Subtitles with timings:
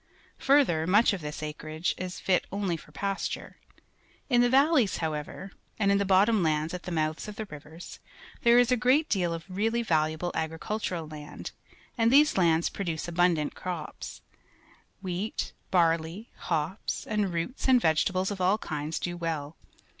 [0.39, 3.57] Further, much of this acreage is fit only for pasture.
[4.31, 7.99] In the valleys, however, and in the bottom lands at the mouths of the rivers,
[8.41, 11.51] there is a gi'eat deal of really valuable agricultural land,
[11.99, 14.21] and these lands produce abundant crops,
[15.03, 19.55] "^jie at, barley, hops, and roots and vegetables of all kinds do well.